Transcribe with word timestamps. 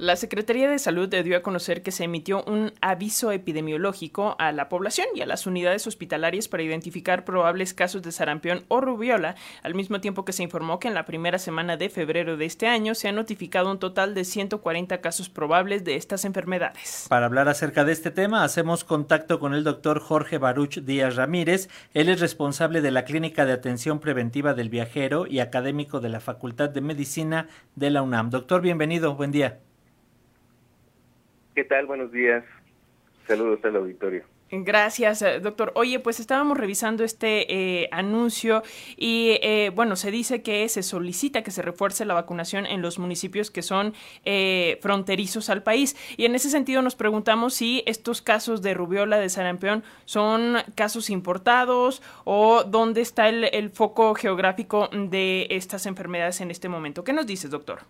La 0.00 0.16
Secretaría 0.16 0.70
de 0.70 0.78
Salud 0.78 1.10
dio 1.10 1.36
a 1.36 1.42
conocer 1.42 1.82
que 1.82 1.90
se 1.90 2.04
emitió 2.04 2.42
un 2.44 2.72
aviso 2.80 3.32
epidemiológico 3.32 4.34
a 4.38 4.50
la 4.50 4.70
población 4.70 5.06
y 5.14 5.20
a 5.20 5.26
las 5.26 5.46
unidades 5.46 5.86
hospitalarias 5.86 6.48
para 6.48 6.62
identificar 6.62 7.26
probables 7.26 7.74
casos 7.74 8.00
de 8.00 8.10
sarampión 8.10 8.64
o 8.68 8.80
rubiola, 8.80 9.34
al 9.62 9.74
mismo 9.74 10.00
tiempo 10.00 10.24
que 10.24 10.32
se 10.32 10.42
informó 10.42 10.78
que 10.78 10.88
en 10.88 10.94
la 10.94 11.04
primera 11.04 11.38
semana 11.38 11.76
de 11.76 11.90
febrero 11.90 12.38
de 12.38 12.46
este 12.46 12.66
año 12.66 12.94
se 12.94 13.08
han 13.08 13.14
notificado 13.16 13.70
un 13.70 13.78
total 13.78 14.14
de 14.14 14.24
140 14.24 15.02
casos 15.02 15.28
probables 15.28 15.84
de 15.84 15.96
estas 15.96 16.24
enfermedades. 16.24 17.04
Para 17.10 17.26
hablar 17.26 17.50
acerca 17.50 17.84
de 17.84 17.92
este 17.92 18.10
tema, 18.10 18.42
hacemos 18.42 18.84
contacto 18.84 19.38
con 19.38 19.52
el 19.52 19.64
doctor 19.64 20.00
Jorge 20.00 20.38
Baruch 20.38 20.78
Díaz 20.78 21.16
Ramírez. 21.16 21.68
Él 21.92 22.08
es 22.08 22.20
responsable 22.20 22.80
de 22.80 22.90
la 22.90 23.04
Clínica 23.04 23.44
de 23.44 23.52
Atención 23.52 24.00
Preventiva 24.00 24.54
del 24.54 24.70
Viajero 24.70 25.26
y 25.26 25.40
académico 25.40 26.00
de 26.00 26.08
la 26.08 26.20
Facultad 26.20 26.70
de 26.70 26.80
Medicina 26.80 27.48
de 27.76 27.90
la 27.90 28.00
UNAM. 28.00 28.30
Doctor, 28.30 28.62
bienvenido, 28.62 29.14
buen 29.14 29.30
día. 29.30 29.58
¿Qué 31.54 31.64
tal? 31.64 31.86
Buenos 31.86 32.12
días. 32.12 32.44
Saludos 33.26 33.64
al 33.64 33.76
auditorio. 33.76 34.24
Gracias, 34.52 35.22
eh, 35.22 35.38
doctor. 35.38 35.70
Oye, 35.76 36.00
pues 36.00 36.18
estábamos 36.18 36.58
revisando 36.58 37.04
este 37.04 37.82
eh, 37.82 37.88
anuncio 37.92 38.64
y, 38.96 39.38
eh, 39.42 39.70
bueno, 39.72 39.94
se 39.94 40.10
dice 40.10 40.42
que 40.42 40.68
se 40.68 40.82
solicita 40.82 41.42
que 41.42 41.52
se 41.52 41.62
refuerce 41.62 42.04
la 42.04 42.14
vacunación 42.14 42.66
en 42.66 42.82
los 42.82 42.98
municipios 42.98 43.50
que 43.52 43.62
son 43.62 43.94
fronterizos 44.80 45.50
al 45.50 45.62
país. 45.62 45.96
Y 46.16 46.24
en 46.24 46.34
ese 46.34 46.50
sentido 46.50 46.82
nos 46.82 46.96
preguntamos 46.96 47.54
si 47.54 47.84
estos 47.86 48.22
casos 48.22 48.60
de 48.62 48.74
rubiola, 48.74 49.18
de 49.18 49.28
sarampión, 49.28 49.84
son 50.04 50.56
casos 50.74 51.10
importados 51.10 52.02
o 52.24 52.64
dónde 52.64 53.02
está 53.02 53.28
el, 53.28 53.44
el 53.44 53.70
foco 53.70 54.14
geográfico 54.14 54.88
de 54.92 55.46
estas 55.50 55.86
enfermedades 55.86 56.40
en 56.40 56.50
este 56.50 56.68
momento. 56.68 57.04
¿Qué 57.04 57.12
nos 57.12 57.26
dices, 57.26 57.50
doctor? 57.50 57.82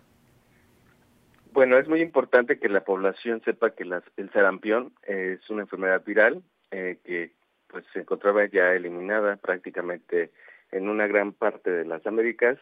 Bueno, 1.53 1.77
es 1.77 1.89
muy 1.89 1.99
importante 1.99 2.59
que 2.59 2.69
la 2.69 2.85
población 2.85 3.41
sepa 3.43 3.71
que 3.71 3.83
el 3.83 4.31
sarampión 4.31 4.93
es 5.03 5.49
una 5.49 5.63
enfermedad 5.63 6.01
viral 6.05 6.41
eh, 6.71 6.99
que 7.03 7.33
pues 7.67 7.83
se 7.91 7.99
encontraba 7.99 8.45
ya 8.45 8.73
eliminada 8.73 9.35
prácticamente 9.35 10.31
en 10.71 10.87
una 10.87 11.07
gran 11.07 11.33
parte 11.33 11.69
de 11.69 11.83
las 11.83 12.07
Américas. 12.07 12.57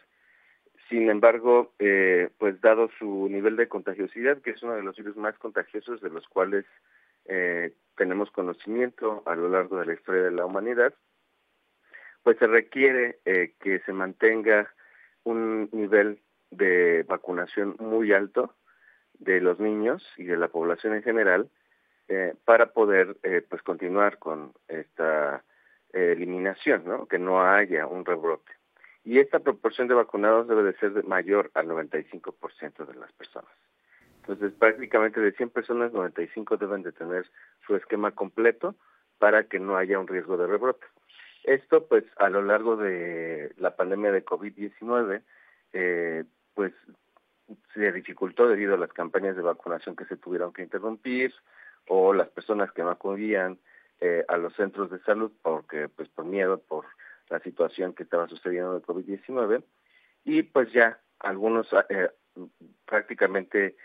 Sin 0.89 1.08
embargo, 1.08 1.72
eh, 1.78 2.30
pues 2.39 2.59
dado 2.61 2.89
su 2.97 3.30
nivel 3.30 3.58
de 3.58 3.67
contagiosidad, 3.67 4.41
que 4.41 4.52
es 4.52 4.63
uno 4.63 4.73
de 4.73 4.81
los 4.81 4.97
virus 4.97 5.17
más 5.17 5.38
contagiosos 5.38 6.02
de 6.02 6.09
los 6.09 6.28
cuales 6.28 6.66
eh, 7.25 7.75
tenemos 7.95 8.31
conocimiento 8.31 9.22
a 9.28 9.35
lo 9.35 9.50
largo 9.50 9.78
de 9.78 9.85
la 9.85 9.94
historia 9.94 10.23
de 10.23 10.31
la 10.31 10.47
humanidad, 10.47 10.95
pues 12.23 12.39
se 12.39 12.47
requiere 12.47 13.19
que 13.23 13.81
se 13.85 13.94
mantenga 13.94 14.73
un 15.23 15.69
nivel 15.72 16.19
de 16.50 17.06
vacunación 17.08 17.75
muy 17.80 18.13
alto 18.13 18.56
de 19.20 19.42
los 19.42 19.59
niños 19.59 20.03
y 20.17 20.23
de 20.23 20.38
la 20.38 20.48
población 20.48 20.95
en 20.95 21.03
general 21.03 21.50
eh, 22.08 22.34
para 22.45 22.67
poder 22.73 23.17
eh, 23.23 23.45
pues 23.48 23.62
continuar 23.62 24.17
con 24.17 24.53
esta 24.67 25.44
eh, 25.94 26.14
eliminación, 26.14 26.84
¿no? 26.86 27.06
que 27.06 27.20
no 27.20 27.44
haya 27.44 27.86
un 27.86 28.06
rebrote. 28.06 28.52
Y 29.03 29.20
esta 29.20 29.40
proporción 29.40 29.88
de 29.88 29.94
vacunados 29.94 30.47
debe 30.47 30.64
de 30.64 30.73
ser 30.78 31.03
mayor 31.06 31.52
al 31.53 31.67
95% 31.67 32.86
de 32.86 32.95
las 32.95 33.12
personas. 33.14 33.52
Entonces, 34.22 34.53
prácticamente 34.53 35.20
de 35.20 35.31
100 35.31 35.50
personas, 35.50 35.94
95 35.94 36.58
deben 36.58 36.84
de 36.84 36.92
tener 36.92 37.25
su 37.66 37.75
esquema 37.75 38.12
completo 38.12 38.75
para 39.17 39.44
que 39.44 39.59
no 39.59 39.78
haya 39.78 40.00
un 40.00 40.08
riesgo 40.08 40.38
de 40.38 40.47
rebrote. 40.47 40.86
Esto, 41.44 41.88
pues, 41.88 42.03
a 42.17 42.30
lo 42.30 42.42
largo 42.42 42.75
de 42.75 43.53
la 43.58 43.75
pandemia 43.75 44.12
de 44.12 44.25
COVID-19, 44.25 45.22
pues 46.53 46.73
se 47.73 47.92
dificultó 47.92 48.48
debido 48.48 48.75
a 48.75 48.78
las 48.78 48.92
campañas 48.94 49.36
de 49.36 49.42
vacunación 49.42 49.95
que 49.95 50.06
se 50.06 50.17
tuvieron 50.17 50.53
que 50.53 50.64
interrumpir 50.64 51.34
o 51.88 52.14
las 52.14 52.30
personas 52.30 52.72
que 52.72 52.84
no 52.84 52.89
acudían 52.89 53.59
eh, 54.00 54.23
a 54.28 54.38
los 54.38 54.53
centros 54.56 54.89
de 54.89 55.00
salud 55.00 55.31
porque 55.42 55.90
pues 55.90 56.09
por 56.09 56.25
miedo 56.25 56.59
por 56.59 56.86
la 57.29 57.40
situación 57.40 57.94
que 57.94 58.03
estaba 58.03 58.28
sucediendo 58.28 58.74
de 58.74 58.85
COVID-19 58.85 59.63
y 60.24 60.44
pues 60.44 60.72
ya 60.72 61.00
algunos 61.19 61.68
eh, 61.90 62.09
prácticamente 62.85 63.75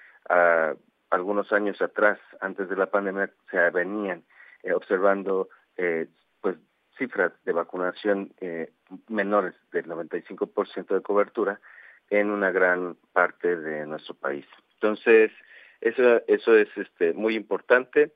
algunos 1.10 1.52
años 1.52 1.82
atrás 1.82 2.18
antes 2.40 2.68
de 2.68 2.76
la 2.76 2.86
pandemia 2.86 3.30
se 3.50 3.70
venían 3.70 4.24
eh, 4.62 4.72
observando 4.72 5.48
pues 6.40 6.56
cifras 6.96 7.32
de 7.44 7.52
vacunación 7.52 8.32
menores 9.08 9.54
del 9.72 9.86
95% 9.86 10.94
de 10.94 11.02
cobertura 11.02 11.60
en 12.10 12.30
una 12.30 12.50
gran 12.50 12.96
parte 13.12 13.56
de 13.56 13.86
nuestro 13.86 14.14
país. 14.14 14.46
Entonces, 14.74 15.30
eso, 15.80 16.22
eso 16.26 16.56
es 16.56 16.68
este, 16.76 17.12
muy 17.12 17.36
importante. 17.36 18.12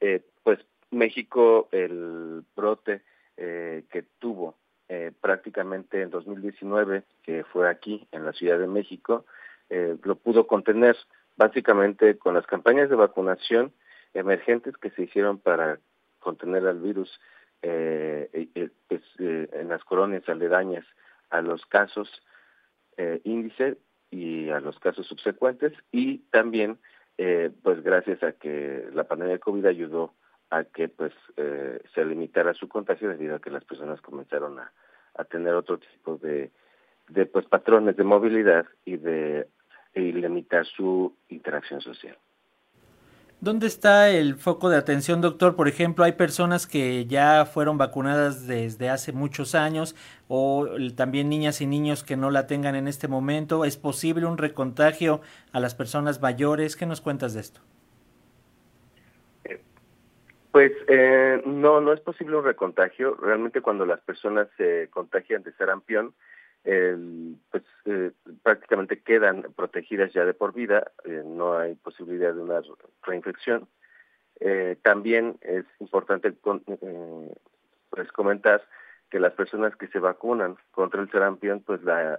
Eh, 0.00 0.22
pues 0.42 0.58
México, 0.90 1.68
el 1.70 2.42
brote 2.56 3.02
eh, 3.36 3.84
que 3.90 4.02
tuvo 4.18 4.56
eh, 4.88 5.12
prácticamente 5.20 6.02
en 6.02 6.10
2019, 6.10 7.04
que 7.22 7.44
fue 7.44 7.68
aquí 7.70 8.06
en 8.10 8.24
la 8.24 8.32
Ciudad 8.32 8.58
de 8.58 8.66
México, 8.66 9.24
lo 10.04 10.16
pudo 10.16 10.46
contener 10.46 10.98
básicamente 11.38 12.18
con 12.18 12.34
las 12.34 12.46
campañas 12.46 12.90
de 12.90 12.96
vacunación 12.96 13.72
emergentes 14.12 14.76
que 14.76 14.90
se 14.90 15.04
hicieron 15.04 15.38
para 15.38 15.78
contener 16.18 16.66
al 16.66 16.78
virus 16.78 17.18
pues, 17.62 19.02
en 19.18 19.68
las 19.70 19.82
colonias 19.84 20.28
aledañas 20.28 20.84
a 21.30 21.40
los 21.40 21.64
casos 21.64 22.22
eh, 22.96 23.20
índice 23.24 23.78
y 24.10 24.50
a 24.50 24.60
los 24.60 24.78
casos 24.78 25.06
subsecuentes 25.06 25.72
y 25.90 26.18
también 26.30 26.78
eh, 27.18 27.50
pues 27.62 27.82
gracias 27.82 28.22
a 28.22 28.32
que 28.32 28.88
la 28.92 29.04
pandemia 29.04 29.34
de 29.34 29.40
COVID 29.40 29.66
ayudó 29.66 30.14
a 30.50 30.64
que 30.64 30.88
pues 30.88 31.12
eh, 31.36 31.80
se 31.94 32.04
limitara 32.04 32.54
su 32.54 32.68
contagio 32.68 33.08
debido 33.08 33.36
a 33.36 33.40
que 33.40 33.50
las 33.50 33.64
personas 33.64 34.00
comenzaron 34.00 34.58
a, 34.58 34.72
a 35.14 35.24
tener 35.24 35.54
otro 35.54 35.78
tipo 35.78 36.16
de, 36.18 36.50
de 37.08 37.26
pues 37.26 37.46
patrones 37.46 37.96
de 37.96 38.04
movilidad 38.04 38.66
y 38.84 38.96
de 38.96 39.46
y 39.94 40.12
limitar 40.12 40.64
su 40.66 41.14
interacción 41.28 41.80
social. 41.80 42.16
¿Dónde 43.42 43.66
está 43.66 44.08
el 44.08 44.36
foco 44.36 44.70
de 44.70 44.76
atención, 44.76 45.20
doctor? 45.20 45.56
Por 45.56 45.66
ejemplo, 45.66 46.04
hay 46.04 46.12
personas 46.12 46.68
que 46.68 47.06
ya 47.06 47.44
fueron 47.44 47.76
vacunadas 47.76 48.46
desde 48.46 48.88
hace 48.88 49.10
muchos 49.10 49.56
años 49.56 49.96
o 50.28 50.68
también 50.94 51.28
niñas 51.28 51.60
y 51.60 51.66
niños 51.66 52.04
que 52.04 52.16
no 52.16 52.30
la 52.30 52.46
tengan 52.46 52.76
en 52.76 52.86
este 52.86 53.08
momento. 53.08 53.64
¿Es 53.64 53.76
posible 53.76 54.26
un 54.26 54.38
recontagio 54.38 55.22
a 55.50 55.58
las 55.58 55.74
personas 55.74 56.22
mayores? 56.22 56.76
¿Qué 56.76 56.86
nos 56.86 57.00
cuentas 57.00 57.34
de 57.34 57.40
esto? 57.40 57.60
Pues 60.52 60.70
eh, 60.86 61.42
no, 61.44 61.80
no 61.80 61.92
es 61.92 62.00
posible 62.00 62.36
un 62.36 62.44
recontagio. 62.44 63.16
Realmente 63.16 63.60
cuando 63.60 63.84
las 63.84 63.98
personas 64.02 64.46
se 64.56 64.88
contagian 64.90 65.42
de 65.42 65.52
sarampión, 65.54 66.14
pues 66.64 67.64
eh, 67.86 68.12
prácticamente 68.42 69.02
quedan 69.02 69.42
protegidas 69.56 70.12
ya 70.12 70.24
de 70.24 70.34
por 70.34 70.52
vida, 70.54 70.92
eh, 71.04 71.22
no 71.24 71.58
hay 71.58 71.74
posibilidad 71.74 72.34
de 72.34 72.40
una 72.40 72.62
reinfección. 73.02 73.68
Eh, 74.40 74.76
también 74.82 75.38
es 75.42 75.64
importante 75.80 76.32
pues 76.32 78.12
comentar 78.12 78.62
que 79.10 79.20
las 79.20 79.32
personas 79.34 79.76
que 79.76 79.88
se 79.88 79.98
vacunan 79.98 80.56
contra 80.70 81.02
el 81.02 81.10
sarampión, 81.10 81.60
pues 81.60 81.82
la 81.82 82.18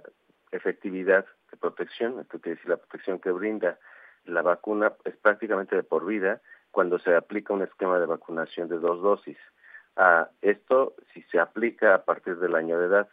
efectividad 0.52 1.26
de 1.50 1.56
protección, 1.56 2.20
esto 2.20 2.40
quiere 2.40 2.56
decir 2.56 2.70
la 2.70 2.76
protección 2.76 3.18
que 3.18 3.30
brinda 3.30 3.78
la 4.24 4.42
vacuna 4.42 4.92
es 5.04 5.16
prácticamente 5.16 5.76
de 5.76 5.82
por 5.82 6.06
vida 6.06 6.40
cuando 6.70 6.98
se 6.98 7.14
aplica 7.14 7.52
un 7.52 7.62
esquema 7.62 7.98
de 7.98 8.06
vacunación 8.06 8.68
de 8.68 8.78
dos 8.78 9.02
dosis. 9.02 9.38
a 9.96 10.28
esto, 10.42 10.96
si 11.12 11.22
se 11.30 11.38
aplica 11.38 11.94
a 11.94 12.04
partir 12.04 12.36
del 12.38 12.56
año 12.56 12.78
de 12.80 12.86
edad, 12.86 13.08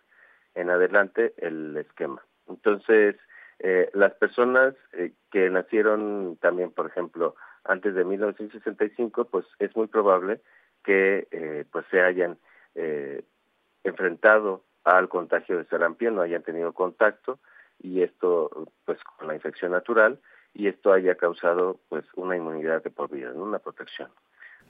en 0.55 0.69
adelante 0.69 1.33
el 1.37 1.75
esquema. 1.77 2.21
Entonces, 2.47 3.15
eh, 3.59 3.89
las 3.93 4.13
personas 4.15 4.73
eh, 4.93 5.13
que 5.31 5.49
nacieron 5.49 6.37
también, 6.41 6.71
por 6.71 6.87
ejemplo, 6.87 7.35
antes 7.63 7.93
de 7.93 8.03
1965, 8.03 9.25
pues 9.25 9.45
es 9.59 9.75
muy 9.75 9.87
probable 9.87 10.41
que 10.83 11.27
eh, 11.31 11.65
pues 11.71 11.85
se 11.91 12.01
hayan 12.01 12.37
enfrentado 13.83 14.63
al 14.85 15.09
contagio 15.09 15.57
de 15.57 15.65
sarampión, 15.65 16.15
no 16.15 16.21
hayan 16.21 16.41
tenido 16.41 16.73
contacto 16.73 17.39
y 17.79 18.01
esto 18.01 18.71
pues 18.85 18.97
con 19.03 19.27
la 19.27 19.35
infección 19.35 19.73
natural 19.73 20.19
y 20.53 20.67
esto 20.67 20.93
haya 20.93 21.15
causado 21.15 21.81
pues 21.89 22.05
una 22.15 22.37
inmunidad 22.37 22.81
de 22.81 22.89
por 22.89 23.09
vida, 23.09 23.33
una 23.33 23.59
protección. 23.59 24.09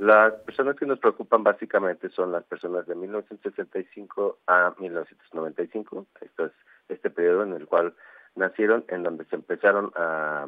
Las 0.01 0.33
personas 0.33 0.75
que 0.77 0.87
nos 0.87 0.97
preocupan 0.97 1.43
básicamente 1.43 2.09
son 2.09 2.31
las 2.31 2.43
personas 2.45 2.87
de 2.87 2.95
1965 2.95 4.39
a 4.47 4.73
1995. 4.79 6.07
Esto 6.21 6.45
es 6.45 6.51
este 6.89 7.11
periodo 7.11 7.43
en 7.43 7.53
el 7.53 7.67
cual 7.67 7.93
nacieron, 8.33 8.83
en 8.87 9.03
donde 9.03 9.25
se 9.25 9.35
empezaron 9.35 9.91
a, 9.95 10.47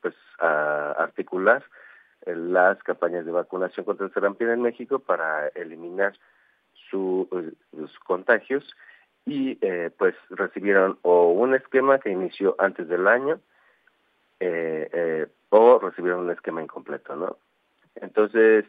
pues, 0.00 0.14
a 0.38 0.92
articular 0.98 1.64
eh, 2.24 2.36
las 2.36 2.80
campañas 2.84 3.26
de 3.26 3.32
vacunación 3.32 3.84
contra 3.84 4.06
el 4.06 4.12
sarampión 4.14 4.50
en 4.50 4.62
México 4.62 5.00
para 5.00 5.48
eliminar 5.48 6.12
sus 6.92 7.26
contagios 8.06 8.64
y 9.26 9.58
eh, 9.62 9.90
pues 9.98 10.14
recibieron 10.30 10.96
o 11.02 11.32
un 11.32 11.56
esquema 11.56 11.98
que 11.98 12.10
inició 12.10 12.54
antes 12.60 12.86
del 12.86 13.08
año 13.08 13.40
o 15.48 15.78
recibieron 15.80 16.20
un 16.20 16.30
esquema 16.30 16.62
incompleto, 16.62 17.16
¿no? 17.16 17.36
Entonces, 17.96 18.64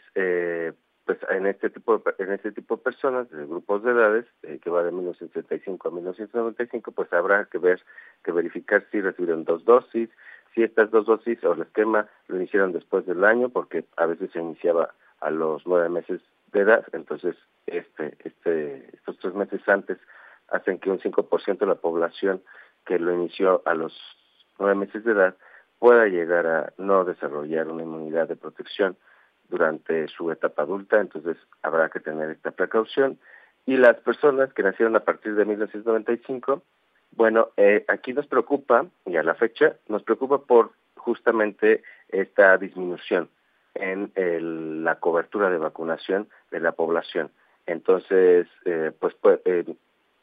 pues 1.06 1.18
en 1.30 1.48
este 1.48 1.70
tipo 1.70 1.98
de, 1.98 2.16
en 2.24 2.32
este 2.32 2.52
tipo 2.52 2.78
de 2.78 2.84
personas 2.84 3.30
de 3.30 3.46
grupos 3.46 3.84
de 3.84 3.92
edades 3.92 4.26
que 4.62 4.70
va 4.70 4.84
de 4.84 4.92
1975 4.92 5.88
a 5.88 5.92
1995 5.92 6.92
pues 6.92 7.12
habrá 7.12 7.46
que 7.46 7.58
ver 7.58 7.82
que 8.24 8.32
verificar 8.32 8.86
si 8.90 9.02
recibieron 9.02 9.44
dos 9.44 9.66
dosis 9.66 10.10
si 10.54 10.64
estas 10.64 10.92
dos 10.92 11.06
dosis 11.06 11.44
o 11.44 11.54
el 11.54 11.64
esquema 11.64 12.08
lo 12.28 12.38
iniciaron 12.38 12.72
después 12.72 13.06
del 13.06 13.24
año 13.24 13.50
porque 13.50 13.86
a 13.98 14.06
veces 14.06 14.32
se 14.32 14.40
iniciaba 14.40 14.94
a 15.20 15.30
los 15.30 15.66
nueve 15.66 15.90
meses 15.90 16.22
de 16.52 16.62
edad. 16.62 16.86
Entonces 16.94 17.36
este 17.66 18.16
este 18.24 18.90
estos 18.94 19.18
tres 19.20 19.34
meses 19.34 19.62
antes 19.68 19.98
hacen 20.50 20.80
que 20.80 20.92
un 20.92 21.00
5% 21.00 21.58
de 21.58 21.66
la 21.66 21.76
población 21.76 22.42
que 22.86 23.00
lo 23.00 23.14
inició 23.14 23.62
a 23.66 23.74
los 23.74 23.94
nueve 24.60 24.76
meses 24.76 25.04
de 25.04 25.14
edad 25.14 25.36
pueda 25.80 26.06
llegar 26.06 26.46
a 26.48 26.74
no 26.78 27.04
desarrollar 27.04 27.68
una 27.68 27.84
inmunidad 27.84 28.28
de 28.28 28.36
protección 28.36 28.96
durante 29.54 30.08
su 30.08 30.32
etapa 30.32 30.64
adulta, 30.64 31.00
entonces 31.00 31.38
habrá 31.62 31.88
que 31.90 32.00
tener 32.00 32.32
esta 32.32 32.50
precaución. 32.50 33.20
Y 33.68 33.78
las 33.78 33.98
personas 33.98 34.52
que 34.52 34.64
nacieron 34.64 34.96
a 34.96 35.02
partir 35.02 35.36
de 35.36 35.46
1995, 35.46 36.64
bueno, 37.12 37.50
eh, 37.56 37.86
aquí 37.88 38.14
nos 38.14 38.26
preocupa, 38.26 38.88
y 39.06 39.16
a 39.16 39.22
la 39.22 39.36
fecha, 39.36 39.76
nos 39.88 40.02
preocupa 40.02 40.40
por 40.40 40.72
justamente 40.96 41.84
esta 42.10 42.58
disminución 42.58 43.30
en 43.76 44.84
la 44.84 44.96
cobertura 44.96 45.52
de 45.52 45.58
vacunación 45.60 46.28
de 46.50 46.60
la 46.60 46.72
población. 46.72 47.30
Entonces, 47.68 48.48
eh, 48.66 48.92
pues, 49.00 49.14
pues 49.22 49.40
eh, 49.46 49.66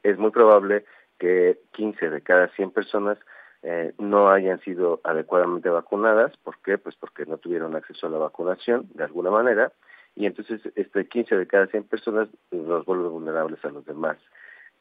es 0.02 0.18
muy 0.18 0.32
probable 0.32 0.84
que 1.20 1.60
15 1.72 2.10
de 2.10 2.20
cada 2.20 2.48
100 2.48 2.72
personas 2.72 3.16
eh, 3.62 3.92
no 3.98 4.30
hayan 4.30 4.60
sido 4.60 5.00
adecuadamente 5.04 5.68
vacunadas. 5.68 6.36
¿Por 6.38 6.58
qué? 6.58 6.78
Pues 6.78 6.96
porque 6.96 7.26
no 7.26 7.38
tuvieron 7.38 7.76
acceso 7.76 8.06
a 8.06 8.10
la 8.10 8.18
vacunación 8.18 8.88
de 8.94 9.04
alguna 9.04 9.30
manera 9.30 9.72
y 10.16 10.26
entonces 10.26 10.60
este 10.74 11.06
15 11.06 11.36
de 11.36 11.46
cada 11.46 11.66
100 11.66 11.84
personas 11.84 12.28
nos 12.50 12.84
vuelve 12.84 13.08
vulnerables 13.08 13.64
a 13.64 13.70
los 13.70 13.84
demás. 13.84 14.16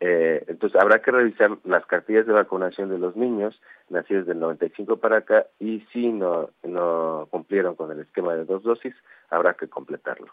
Eh, 0.01 0.45
entonces 0.47 0.81
habrá 0.81 1.01
que 1.01 1.11
revisar 1.11 1.57
las 1.65 1.85
cartillas 1.85 2.25
de 2.25 2.31
vacunación 2.31 2.89
de 2.89 2.97
los 2.97 3.17
niños 3.17 3.59
nacidos 3.89 4.27
del 4.27 4.39
95 4.39 4.97
para 4.97 5.17
acá 5.17 5.47
y 5.59 5.81
si 5.91 6.07
no, 6.07 6.51
no 6.63 7.27
cumplieron 7.29 7.75
con 7.75 7.91
el 7.91 7.99
esquema 7.99 8.33
de 8.33 8.45
dos 8.45 8.63
dosis, 8.63 8.95
habrá 9.29 9.55
que 9.55 9.67
completarlo. 9.67 10.31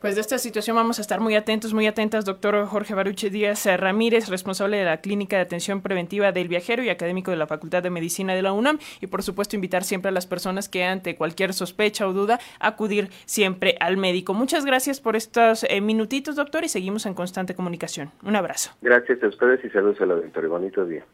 Pues 0.00 0.14
de 0.14 0.20
esta 0.20 0.38
situación 0.38 0.76
vamos 0.76 0.98
a 0.98 1.02
estar 1.02 1.20
muy 1.20 1.34
atentos, 1.34 1.74
muy 1.74 1.86
atentas, 1.86 2.24
doctor 2.24 2.66
Jorge 2.66 2.94
Baruche 2.94 3.30
Díaz 3.30 3.66
Ramírez, 3.66 4.28
responsable 4.28 4.76
de 4.76 4.84
la 4.84 5.00
Clínica 5.00 5.36
de 5.36 5.42
Atención 5.42 5.82
Preventiva 5.82 6.32
del 6.32 6.48
Viajero 6.48 6.82
y 6.82 6.88
académico 6.88 7.30
de 7.30 7.36
la 7.36 7.46
Facultad 7.46 7.82
de 7.82 7.90
Medicina 7.90 8.34
de 8.34 8.42
la 8.42 8.52
UNAM. 8.52 8.78
Y 9.00 9.08
por 9.08 9.22
supuesto, 9.22 9.56
invitar 9.56 9.84
siempre 9.84 10.10
a 10.10 10.12
las 10.12 10.26
personas 10.26 10.68
que 10.68 10.84
ante 10.84 11.16
cualquier 11.16 11.52
sospecha 11.52 12.06
o 12.06 12.12
duda, 12.12 12.38
acudir 12.60 13.10
siempre 13.24 13.76
al 13.80 13.96
médico. 13.96 14.34
Muchas 14.34 14.64
gracias 14.64 15.00
por 15.00 15.16
estos 15.16 15.64
eh, 15.64 15.80
minutitos, 15.80 16.36
doctor, 16.36 16.64
y 16.64 16.68
seguimos 16.68 17.06
en 17.06 17.14
constante 17.14 17.54
comunicación. 17.54 18.12
Un 18.22 18.36
abrazo. 18.36 18.70
Gracias 18.80 19.22
a 19.22 19.28
ustedes 19.28 19.64
y 19.64 19.70
saludos 19.70 20.00
al 20.00 20.12
auditorio. 20.12 20.50
Bonito 20.50 20.84
día. 20.84 21.04